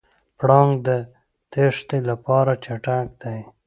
[0.39, 0.89] پړانګ د
[1.51, 3.39] تېښتې لپاره چټک دی.